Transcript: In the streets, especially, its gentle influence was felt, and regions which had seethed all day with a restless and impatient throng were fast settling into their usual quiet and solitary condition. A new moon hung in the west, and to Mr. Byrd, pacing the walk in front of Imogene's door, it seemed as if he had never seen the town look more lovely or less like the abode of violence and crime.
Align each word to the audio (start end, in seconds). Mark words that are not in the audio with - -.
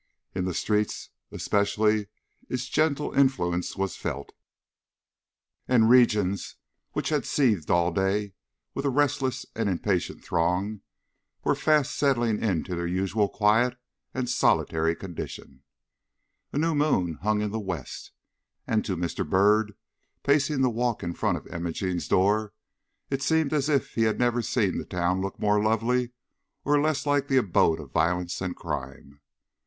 In 0.33 0.45
the 0.45 0.53
streets, 0.55 1.11
especially, 1.31 2.07
its 2.49 2.65
gentle 2.65 3.13
influence 3.13 3.75
was 3.77 3.95
felt, 3.95 4.33
and 5.67 5.91
regions 5.91 6.55
which 6.93 7.09
had 7.09 7.23
seethed 7.23 7.69
all 7.69 7.91
day 7.91 8.33
with 8.73 8.83
a 8.83 8.89
restless 8.89 9.45
and 9.55 9.69
impatient 9.69 10.23
throng 10.23 10.81
were 11.43 11.53
fast 11.53 11.95
settling 11.95 12.41
into 12.41 12.73
their 12.73 12.87
usual 12.87 13.29
quiet 13.29 13.77
and 14.11 14.27
solitary 14.27 14.95
condition. 14.95 15.61
A 16.51 16.57
new 16.57 16.73
moon 16.73 17.19
hung 17.21 17.41
in 17.41 17.51
the 17.51 17.59
west, 17.59 18.11
and 18.65 18.83
to 18.85 18.97
Mr. 18.97 19.23
Byrd, 19.23 19.75
pacing 20.23 20.61
the 20.61 20.71
walk 20.71 21.03
in 21.03 21.13
front 21.13 21.37
of 21.37 21.45
Imogene's 21.45 22.07
door, 22.07 22.53
it 23.11 23.21
seemed 23.21 23.53
as 23.53 23.69
if 23.69 23.91
he 23.93 24.05
had 24.05 24.17
never 24.17 24.41
seen 24.41 24.79
the 24.79 24.83
town 24.85 25.21
look 25.21 25.39
more 25.39 25.61
lovely 25.61 26.09
or 26.65 26.81
less 26.81 27.05
like 27.05 27.27
the 27.27 27.37
abode 27.37 27.79
of 27.79 27.91
violence 27.91 28.41
and 28.41 28.55
crime. 28.55 29.21